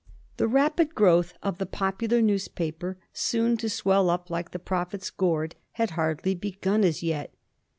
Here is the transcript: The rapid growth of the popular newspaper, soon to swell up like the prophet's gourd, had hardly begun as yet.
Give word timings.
The 0.37 0.47
rapid 0.47 0.95
growth 0.95 1.35
of 1.43 1.59
the 1.59 1.67
popular 1.67 2.23
newspaper, 2.23 2.97
soon 3.13 3.55
to 3.57 3.69
swell 3.69 4.09
up 4.09 4.31
like 4.31 4.49
the 4.49 4.57
prophet's 4.57 5.11
gourd, 5.11 5.55
had 5.73 5.91
hardly 5.91 6.33
begun 6.33 6.83
as 6.83 7.03
yet. 7.03 7.31